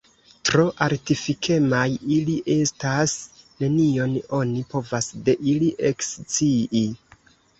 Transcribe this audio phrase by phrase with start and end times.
[0.49, 1.81] Tro artifikemaj
[2.15, 3.13] ili estas,
[3.65, 6.85] nenion oni povas de ili ekscii.